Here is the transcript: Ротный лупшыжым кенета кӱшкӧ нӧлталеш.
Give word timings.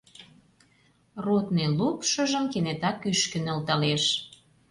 Ротный 1.25 1.69
лупшыжым 1.77 2.45
кенета 2.51 2.91
кӱшкӧ 3.01 3.39
нӧлталеш. 3.45 4.03